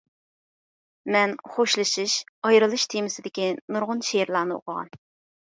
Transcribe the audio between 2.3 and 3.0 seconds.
«ئايرىلىش»